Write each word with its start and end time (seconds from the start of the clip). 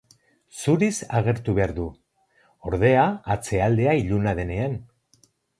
Zuriz 0.61 0.93
agertu 1.19 1.55
behar 1.59 1.75
du, 1.81 1.85
ordea, 2.71 3.05
atzealdea 3.37 3.97
iluna 4.03 4.35
denean. 4.41 4.79